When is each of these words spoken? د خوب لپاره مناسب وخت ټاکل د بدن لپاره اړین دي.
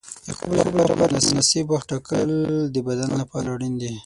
د 0.27 0.29
خوب 0.37 0.51
لپاره 0.67 0.91
مناسب 1.01 1.65
وخت 1.69 1.87
ټاکل 1.91 2.29
د 2.73 2.75
بدن 2.87 3.11
لپاره 3.21 3.47
اړین 3.53 3.73
دي. 3.81 3.93